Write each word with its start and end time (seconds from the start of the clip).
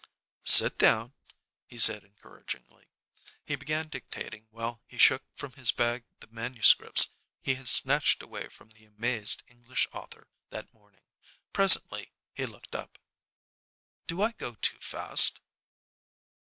"Sit 0.47 0.79
down," 0.79 1.13
he 1.67 1.77
said 1.77 2.03
encouragingly. 2.03 2.87
He 3.45 3.55
began 3.55 3.87
dictating 3.87 4.47
while 4.49 4.81
he 4.87 4.97
shook 4.97 5.21
from 5.37 5.51
his 5.53 5.71
bag 5.71 6.05
the 6.21 6.27
manuscripts 6.31 7.09
he 7.39 7.53
had 7.53 7.69
snatched 7.69 8.23
away 8.23 8.49
from 8.49 8.69
the 8.69 8.85
amazed 8.85 9.43
English 9.45 9.87
author 9.93 10.27
that 10.49 10.73
morning. 10.73 11.03
Presently 11.53 12.11
he 12.33 12.47
looked 12.47 12.73
up. 12.73 12.97
"Do 14.07 14.23
I 14.23 14.31
go 14.31 14.55
too 14.55 14.79
fast?" 14.79 15.39